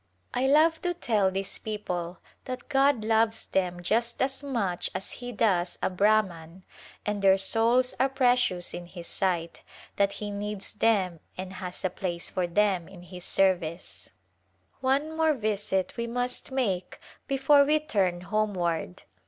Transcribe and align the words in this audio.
I 0.33 0.47
love 0.47 0.81
to 0.81 0.95
tell 0.95 1.29
these 1.29 1.59
people 1.59 2.17
that 2.45 2.69
God 2.69 3.05
loves 3.05 3.45
them 3.45 3.83
just 3.83 4.19
as 4.19 4.41
much 4.43 4.89
as 4.95 5.11
He 5.11 5.31
does 5.31 5.77
a 5.79 5.91
Brahman 5.91 6.63
and 7.05 7.21
their 7.21 7.37
souls 7.37 7.93
are 7.99 8.09
pre 8.09 8.35
cious 8.35 8.73
in 8.73 8.87
His 8.87 9.05
sight; 9.05 9.61
that 9.97 10.13
He 10.13 10.31
needs 10.31 10.73
them 10.73 11.19
and 11.37 11.53
has 11.53 11.85
a 11.85 11.91
place 11.91 12.31
for 12.31 12.47
them 12.47 12.87
in 12.87 13.03
His 13.03 13.25
service. 13.25 14.09
[io6] 14.09 14.09
As 14.09 14.15
M 14.15 14.21
Saiv 14.23 14.79
It 14.79 14.83
One 15.07 15.17
more 15.17 15.33
visit 15.35 15.95
we 15.97 16.07
must 16.07 16.51
make 16.51 16.99
before 17.27 17.63
we 17.63 17.79
turn 17.79 18.21
home 18.21 18.55
ward. 18.55 19.03